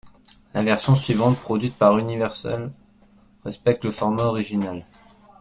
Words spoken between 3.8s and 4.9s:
le format original.